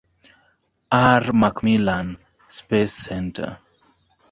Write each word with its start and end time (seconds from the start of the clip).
R. 1.19 1.31
MacMillan 1.31 2.17
Space 2.49 2.91
Centre. 3.05 3.59